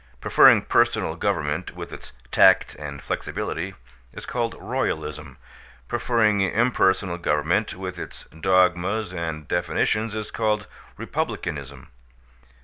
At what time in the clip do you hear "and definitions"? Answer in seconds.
9.13-10.15